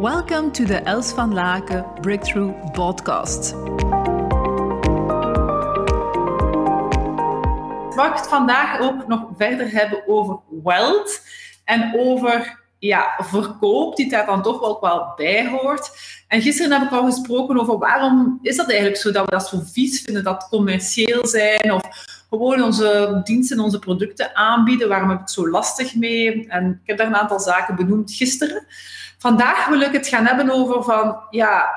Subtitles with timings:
[0.00, 3.50] Welcome to the Els van Laken Breakthrough Podcast.
[7.88, 11.22] Ik mag het vandaag ook nog verder hebben over wealth
[11.64, 15.90] en over ja, verkoop, die daar dan toch wel, wel bij hoort.
[16.28, 19.48] En gisteren heb ik al gesproken over waarom is dat eigenlijk zo dat we dat
[19.48, 21.82] zo vies vinden, dat commercieel zijn of
[22.28, 24.88] gewoon onze diensten, onze producten aanbieden.
[24.88, 26.48] Waarom heb ik het zo lastig mee?
[26.48, 28.66] En ik heb daar een aantal zaken benoemd gisteren.
[29.26, 31.68] Vandaag wil ik het gaan hebben over van, ja,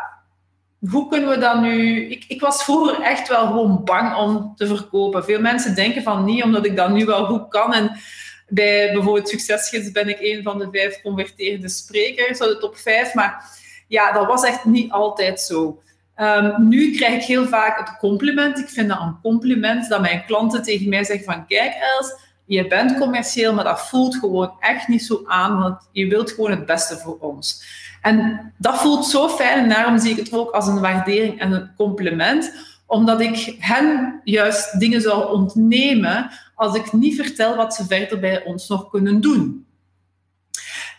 [0.89, 2.05] hoe kunnen we dat nu...
[2.09, 5.23] Ik, ik was vroeger echt wel gewoon bang om te verkopen.
[5.23, 7.73] Veel mensen denken van niet, omdat ik dat nu wel goed kan.
[7.73, 7.99] En
[8.47, 13.13] bij bijvoorbeeld Succesgids ben ik een van de vijf converterende sprekers uit de top vijf.
[13.13, 13.45] Maar
[13.87, 15.81] ja, dat was echt niet altijd zo.
[16.17, 18.59] Um, nu krijg ik heel vaak het compliment.
[18.59, 22.15] Ik vind dat een compliment dat mijn klanten tegen mij zeggen van kijk Els,
[22.49, 26.51] je bent commercieel, maar dat voelt gewoon echt niet zo aan, want je wilt gewoon
[26.51, 27.63] het beste voor ons.
[28.01, 31.51] En dat voelt zo fijn en daarom zie ik het ook als een waardering en
[31.51, 32.53] een compliment,
[32.85, 38.43] omdat ik hen juist dingen zou ontnemen als ik niet vertel wat ze verder bij
[38.43, 39.65] ons nog kunnen doen.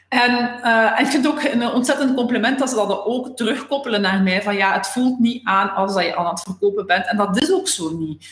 [0.08, 4.42] En, uh, ik vind ook een ontzettend compliment dat ze dat ook terugkoppelen naar mij.
[4.42, 7.06] Van ja, het voelt niet aan als dat je aan het verkopen bent.
[7.06, 8.26] En dat is ook zo niet.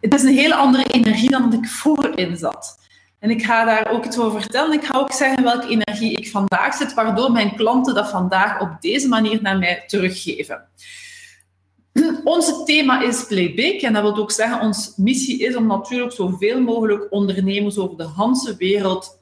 [0.00, 2.78] Het is een hele andere energie dan dat ik voorin zat.
[3.18, 4.72] En ik ga daar ook iets over vertellen.
[4.72, 8.76] Ik ga ook zeggen welke energie ik vandaag zit, waardoor mijn klanten dat vandaag op
[8.80, 10.68] deze manier naar mij teruggeven.
[12.24, 16.12] Ons thema is Play Big en dat wil ook zeggen, onze missie is om natuurlijk
[16.12, 19.19] zoveel mogelijk ondernemers over de hele wereld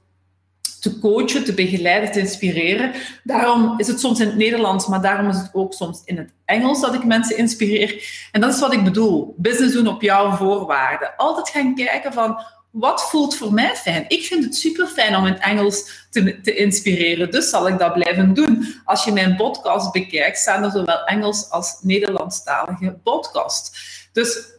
[0.80, 2.92] te coachen, te begeleiden, te inspireren.
[3.24, 6.32] Daarom is het soms in het Nederlands, maar daarom is het ook soms in het
[6.44, 8.28] Engels dat ik mensen inspireer.
[8.32, 9.34] En dat is wat ik bedoel.
[9.36, 11.16] Business doen op jouw voorwaarden.
[11.16, 14.04] Altijd gaan kijken van wat voelt voor mij fijn?
[14.08, 17.78] Ik vind het super fijn om in het Engels te, te, inspireren, dus zal ik
[17.78, 18.74] dat blijven doen.
[18.84, 23.78] Als je mijn podcast bekijkt, staan er zowel Engels als Nederlandstalige podcast.
[24.12, 24.57] Dus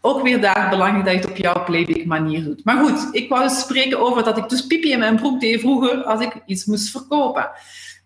[0.00, 2.64] ook weer daar belangrijk dat je het op jouw playback manier doet.
[2.64, 5.60] Maar goed, ik wou eens spreken over dat ik dus pipi in mijn broek deed
[5.60, 7.50] vroeger als ik iets moest verkopen.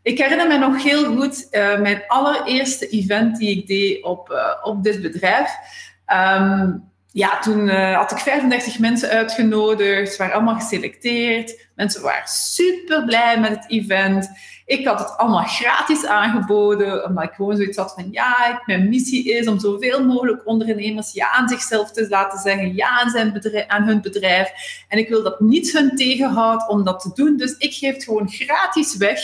[0.03, 4.39] Ik herinner me nog heel goed uh, mijn allereerste event die ik deed op, uh,
[4.63, 5.51] op dit bedrijf.
[6.13, 10.13] Um, ja, toen uh, had ik 35 mensen uitgenodigd.
[10.13, 11.69] Ze waren allemaal geselecteerd.
[11.75, 14.31] Mensen waren super blij met het event.
[14.67, 19.33] Ik had het allemaal gratis aangeboden, omdat ik gewoon zoiets had van ja, mijn missie
[19.33, 23.67] is om zoveel mogelijk ondernemers ja aan zichzelf te laten zeggen, ja aan, zijn bedrijf,
[23.67, 24.51] aan hun bedrijf.
[24.89, 28.05] En ik wil dat niets hun tegenhoudt om dat te doen, dus ik geef het
[28.05, 29.21] gewoon gratis weg.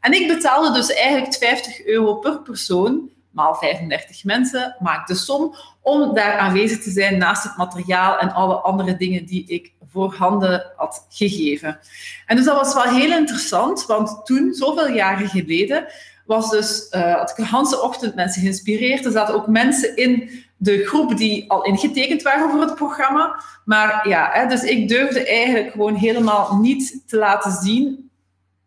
[0.00, 5.54] En ik betaalde dus eigenlijk 50 euro per persoon, maal 35 mensen, maakt de som,
[5.82, 10.72] om daar aanwezig te zijn naast het materiaal en alle andere dingen die ik voorhanden
[10.76, 11.78] had gegeven.
[12.26, 15.86] En dus dat was wel heel interessant, want toen, zoveel jaren geleden,
[16.26, 19.04] was dus, uh, had ik de hele ochtend mensen geïnspireerd.
[19.04, 23.42] Er zaten ook mensen in de groep die al ingetekend waren voor het programma.
[23.64, 28.10] Maar ja, hè, dus ik durfde eigenlijk gewoon helemaal niet te laten zien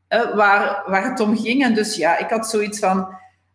[0.09, 1.63] waar, waar het om ging.
[1.63, 3.07] En dus ja, ik had zoiets van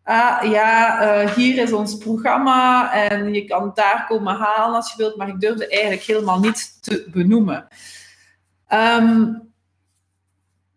[0.03, 4.97] ah ja, uh, hier is ons programma en je kan daar komen halen als je
[4.97, 7.67] wilt, maar ik durfde eigenlijk helemaal niet te benoemen.
[8.73, 9.51] Um,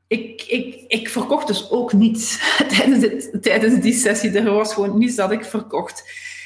[0.07, 2.39] ik, ik, ik verkocht dus ook niets
[2.77, 4.39] tijdens, tijdens die sessie.
[4.39, 6.05] Er was gewoon niets dat ik verkocht.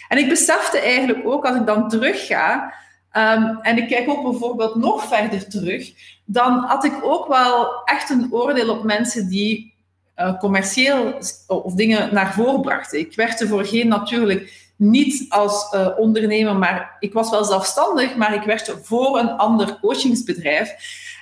[0.09, 2.75] En ik besefte eigenlijk ook, als ik dan terug ga,
[3.13, 5.93] um, en ik kijk ook bijvoorbeeld nog verder terug,
[6.25, 9.75] dan had ik ook wel echt een oordeel op mensen die
[10.17, 12.99] uh, commercieel of dingen naar voren brachten.
[12.99, 18.43] Ik werkte voorheen natuurlijk niet als uh, ondernemer, maar ik was wel zelfstandig, maar ik
[18.43, 20.75] werkte voor een ander coachingsbedrijf.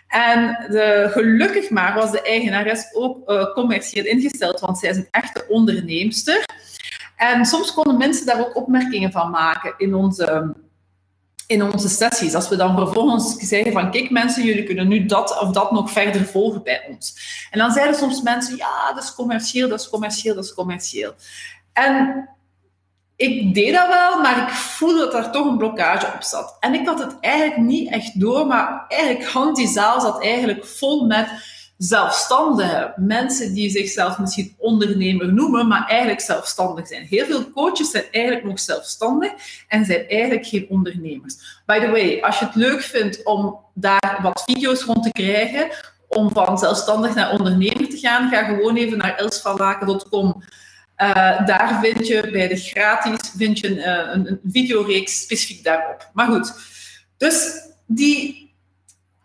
[0.09, 5.09] En de, gelukkig maar was de eigenares ook uh, commercieel ingesteld, want zij is een
[5.11, 6.45] echte onderneemster.
[7.17, 10.55] En soms konden mensen daar ook opmerkingen van maken in onze
[11.49, 12.35] in onze sessies.
[12.35, 15.91] Als we dan vervolgens zeggen van, kijk mensen, jullie kunnen nu dat of dat nog
[15.91, 17.15] verder volgen bij ons.
[17.51, 21.15] En dan zeiden soms mensen, ja, dat is commercieel, dat is commercieel, dat is commercieel.
[21.73, 22.29] En
[23.17, 26.57] ik deed dat wel, maar ik voelde dat daar toch een blokkage op zat.
[26.61, 30.67] En ik had het eigenlijk niet echt door, maar eigenlijk, hand die zaal zat eigenlijk
[30.67, 31.29] vol met
[31.79, 32.93] zelfstandigen.
[32.97, 37.07] Mensen die zichzelf misschien ondernemer noemen, maar eigenlijk zelfstandig zijn.
[37.07, 39.33] Heel veel coaches zijn eigenlijk nog zelfstandig
[39.69, 41.63] en zijn eigenlijk geen ondernemers.
[41.67, 45.69] By the way, als je het leuk vindt om daar wat video's rond te krijgen,
[46.09, 50.43] om van zelfstandig naar ondernemer te gaan, ga gewoon even naar elsvanlaken.com.
[51.03, 55.65] Uh, daar vind je bij de gratis vind je een, uh, een, een videoreeks specifiek
[55.65, 56.11] daarop.
[56.13, 56.55] Maar goed,
[57.17, 57.53] dus
[57.87, 58.48] die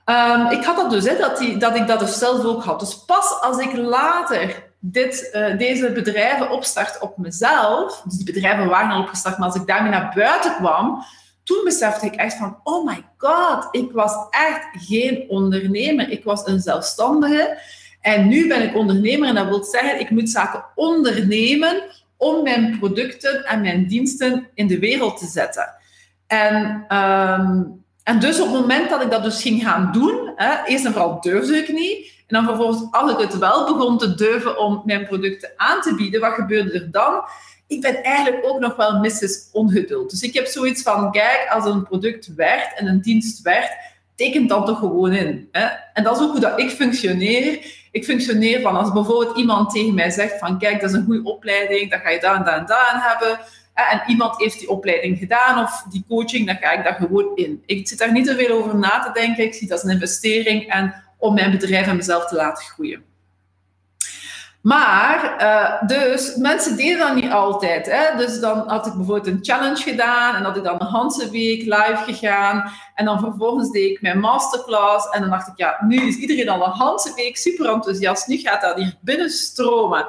[0.06, 2.80] Um, ik had dat dus, hè, dat, die, dat ik dat dus zelf ook had.
[2.80, 8.68] Dus pas als ik later dit, uh, deze bedrijven opstart op mezelf, dus die bedrijven
[8.68, 11.04] waren al opgestart, maar als ik daarmee naar buiten kwam,
[11.44, 16.10] toen besefte ik echt van, oh my god, ik was echt geen ondernemer.
[16.10, 17.58] Ik was een zelfstandige.
[18.02, 21.82] En nu ben ik ondernemer en dat wil zeggen, ik moet zaken ondernemen
[22.18, 25.74] om mijn producten en mijn diensten in de wereld te zetten.
[26.28, 30.64] En, um, en dus op het moment dat ik dat dus ging gaan doen, hè,
[30.66, 32.12] eerst en vooral durfde ik niet.
[32.28, 35.96] En dan vervolgens, als ik het wel begon te durven om mijn producten aan te
[35.96, 37.24] bieden, wat gebeurde er dan?
[37.68, 39.50] Ik ben eigenlijk ook nog wel Mrs.
[39.52, 40.10] Ongeduld.
[40.10, 43.74] Dus ik heb zoiets van, kijk, als een product werkt en een dienst werkt,
[44.16, 45.48] teken dan toch gewoon in.
[45.52, 45.68] Hè?
[45.94, 47.66] En dat is ook hoe dat ik functioneer.
[47.92, 51.30] Ik functioneer van als bijvoorbeeld iemand tegen mij zegt van, kijk, dat is een goede
[51.30, 53.40] opleiding, dat ga je daar en daar en daar aan hebben
[53.74, 57.64] en iemand heeft die opleiding gedaan of die coaching, dan ga ik daar gewoon in.
[57.66, 59.44] Ik zit daar niet te veel over na te denken.
[59.44, 63.04] Ik zie dat als een investering en om mijn bedrijf en mezelf te laten groeien.
[64.64, 67.86] Maar, uh, dus, mensen deden dat niet altijd.
[67.86, 68.18] Hè?
[68.18, 71.62] Dus dan had ik bijvoorbeeld een challenge gedaan en had ik dan een Hanse week
[71.62, 72.72] live gegaan.
[72.96, 75.10] En dan vervolgens deed ik mijn masterclass.
[75.10, 78.28] En dan dacht ik, ja, nu is iedereen al een Hanse week super enthousiast.
[78.28, 80.06] Nu gaat dat hier binnenstromen.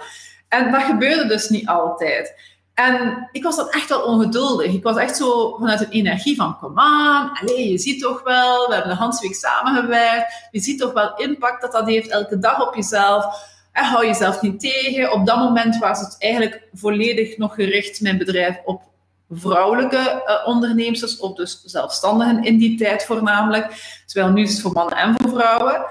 [0.49, 2.53] En dat gebeurde dus niet altijd.
[2.74, 4.72] En ik was dan echt wel ongeduldig.
[4.72, 8.74] Ik was echt zo vanuit een energie van, kom aan, je ziet toch wel, we
[8.74, 12.74] hebben een Hansweek samengewerkt, je ziet toch wel impact dat dat heeft elke dag op
[12.74, 13.52] jezelf.
[13.72, 15.12] En hou jezelf niet tegen.
[15.12, 18.82] Op dat moment was het eigenlijk volledig nog gericht, mijn bedrijf, op
[19.30, 23.74] vrouwelijke uh, ondernemers, op dus zelfstandigen in die tijd voornamelijk.
[24.06, 25.86] Terwijl nu is het voor mannen en voor vrouwen.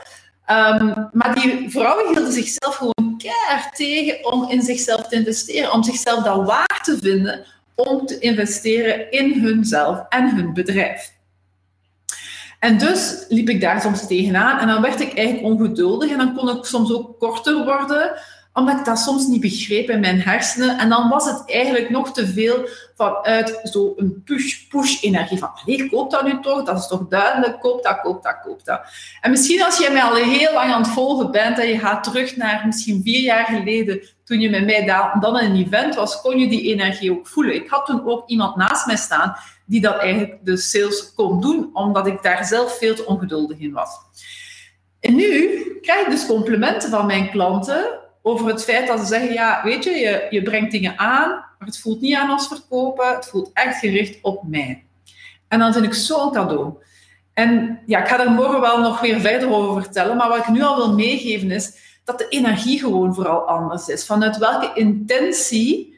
[0.52, 2.93] Um, maar die vrouwen hielden zichzelf gewoon
[3.24, 8.20] keihard tegen om in zichzelf te investeren, om zichzelf dan waar te vinden om te
[8.20, 11.12] investeren in hunzelf en hun bedrijf.
[12.60, 16.36] En dus liep ik daar soms tegenaan en dan werd ik eigenlijk ongeduldig en dan
[16.36, 18.12] kon ik soms ook korter worden
[18.54, 20.78] omdat ik dat soms niet begreep in mijn hersenen.
[20.78, 25.38] En dan was het eigenlijk nog te veel vanuit zo'n push-push-energie.
[25.38, 26.64] Van, nee, koop dat nu toch?
[26.64, 27.60] Dat is toch duidelijk?
[27.60, 28.82] Koop dat, koop dat, koop dat.
[29.22, 32.04] En misschien als jij mij al heel lang aan het volgen bent en je gaat
[32.04, 34.86] terug naar misschien vier jaar geleden, toen je met mij
[35.20, 37.56] dan een event was, kon je die energie ook voelen.
[37.56, 39.36] Ik had toen ook iemand naast mij staan
[39.66, 43.72] die dat eigenlijk de sales kon doen, omdat ik daar zelf veel te ongeduldig in
[43.72, 43.90] was.
[45.00, 49.34] En nu krijg ik dus complimenten van mijn klanten over het feit dat ze zeggen,
[49.34, 53.16] ja, weet je, je, je brengt dingen aan, maar het voelt niet aan als verkopen,
[53.16, 54.86] het voelt echt gericht op mij.
[55.48, 56.74] En dan vind ik zo'n cadeau.
[57.34, 60.48] En ja, ik ga er morgen wel nog weer verder over vertellen, maar wat ik
[60.48, 64.06] nu al wil meegeven is dat de energie gewoon vooral anders is.
[64.06, 65.93] Vanuit welke intentie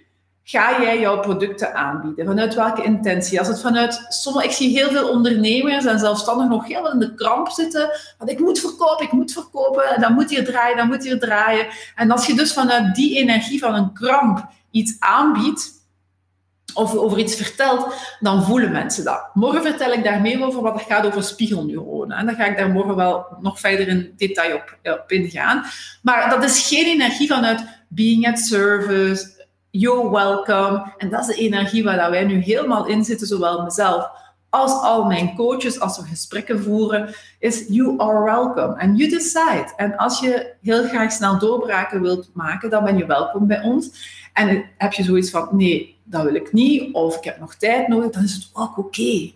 [0.47, 2.25] ga jij jouw producten aanbieden?
[2.25, 3.39] Vanuit welke intentie?
[3.39, 7.15] Als het vanuit sommige, ik zie heel veel ondernemers en zelfstandigen nog heel in de
[7.15, 7.89] kramp zitten.
[8.17, 11.19] Want ik moet verkopen, ik moet verkopen, en dan moet hier draaien, dan moet hier
[11.19, 11.67] draaien.
[11.95, 15.73] En als je dus vanuit die energie van een kramp iets aanbiedt,
[16.73, 19.29] of over iets vertelt, dan voelen mensen dat.
[19.33, 22.17] Morgen vertel ik daar meer over, wat het gaat over spiegelneuronen.
[22.17, 25.63] En dan ga ik daar morgen wel nog verder in detail op, op ingaan.
[26.01, 29.44] Maar dat is geen energie vanuit being at service,
[29.79, 30.93] you're welcome.
[30.97, 34.09] En dat is de energie waar wij nu helemaal in zitten, zowel mezelf
[34.55, 38.79] als al mijn coaches, als we gesprekken voeren, is you are welcome.
[38.79, 39.73] And you decide.
[39.75, 43.89] En als je heel graag snel doorbraken wilt maken, dan ben je welkom bij ons.
[44.33, 47.87] En heb je zoiets van, nee, dat wil ik niet, of ik heb nog tijd
[47.87, 49.31] nodig, dan is het ook oké.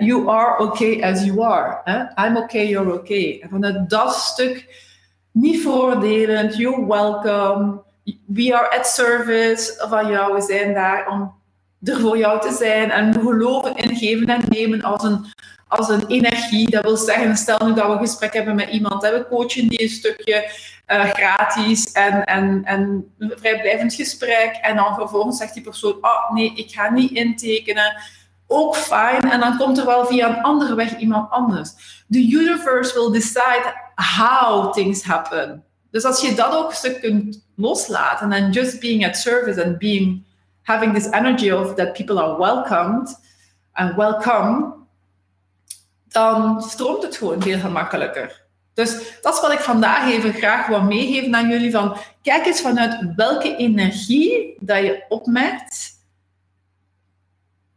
[0.00, 1.82] You are okay as you are.
[2.26, 3.40] I'm okay, you're okay.
[3.42, 4.84] En vanuit dat stuk,
[5.30, 7.82] niet veroordelend, you're welcome
[8.26, 10.34] we are at service van jou.
[10.34, 11.34] We zijn daar om
[11.82, 15.26] er voor jou te zijn en we geloven in geven en nemen als een,
[15.68, 16.70] als een energie.
[16.70, 19.82] Dat wil zeggen, stel nu dat we een gesprek hebben met iemand, we coachen die
[19.82, 20.50] een stukje
[20.86, 24.58] uh, gratis en, en, en vrijblijvend gesprek.
[24.62, 28.02] En dan vervolgens zegt die persoon, oh nee, ik ga niet intekenen.
[28.46, 29.30] Ook fijn.
[29.30, 31.70] En dan komt er wel via een andere weg iemand anders.
[32.10, 35.64] The universe will decide how things happen.
[35.90, 39.78] Dus als je dat ook een stuk kunt loslaten en just being at service and
[39.78, 40.22] being
[40.62, 43.18] having this energy of that people are welcomed
[43.72, 44.74] and welcome,
[46.08, 48.48] dan stroomt het gewoon veel gemakkelijker.
[48.74, 51.70] Dus dat is wat ik vandaag even graag wil meegeven aan jullie.
[51.70, 55.98] Van, kijk eens vanuit welke energie dat je opmerkt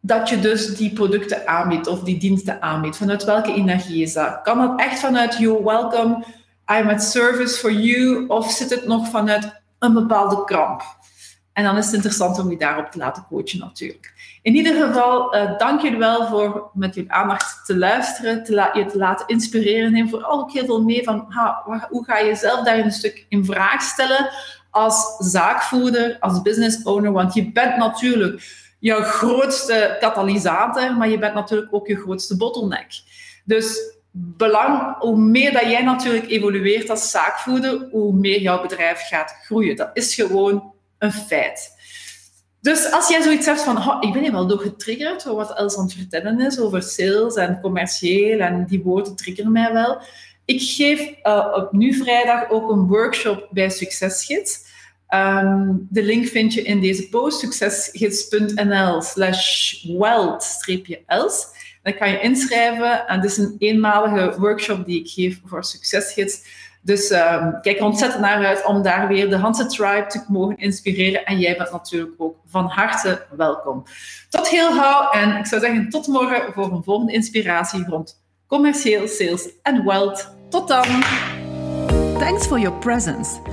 [0.06, 2.98] dat je dus die producten aanbiedt of die diensten aanbiedt.
[2.98, 4.42] Vanuit welke energie is dat?
[4.42, 6.24] Kan dat echt vanuit you welcome
[6.72, 10.82] I'm at service for you, of zit het nog vanuit een bepaalde kramp?
[11.54, 14.14] En dan is het interessant om je daarop te laten coachen natuurlijk.
[14.42, 18.86] In ieder geval, uh, dank jullie wel voor met jullie aandacht te luisteren, te je
[18.86, 19.92] te laten inspireren.
[19.92, 23.26] Neem vooral ook heel veel mee van ha, hoe ga je jezelf daar een stuk
[23.30, 24.30] in vraag stellen
[24.70, 28.42] als zaakvoerder, als business owner, want je bent natuurlijk
[28.80, 32.92] jouw grootste katalysator, maar je bent natuurlijk ook je grootste bottleneck.
[33.46, 39.36] Dus belang, hoe meer dat jij natuurlijk evolueert als zaakvoerder, hoe meer jouw bedrijf gaat
[39.44, 39.76] groeien.
[39.76, 41.72] Dat is gewoon een feit.
[42.62, 45.78] Dus als jij zoiets hebt van, ik ben hier wel door getriggerd door wat Els
[45.78, 50.02] aan het vertellen is over sales en commercieel en die woorden triggeren mij wel.
[50.46, 54.60] Ik geef uh, op nu vrijdag ook een workshop bij Succesgids.
[55.10, 61.48] Um, de link vind je in deze post, succesgids.nl slash weld-els.
[61.84, 66.62] Dan kan je inschrijven en dit is een eenmalige workshop die ik geef voor Succesgids.
[66.82, 70.58] Dus um, kijk er ontzettend naar uit om daar weer de Hanse Tribe te mogen
[70.58, 71.26] inspireren.
[71.26, 73.84] En jij bent natuurlijk ook van harte welkom.
[74.30, 79.08] Tot heel gauw en ik zou zeggen tot morgen voor een volgende inspiratie rond commercieel,
[79.08, 80.36] sales en wealth.
[80.50, 81.04] Tot dan!
[82.20, 83.53] Thanks for your presence.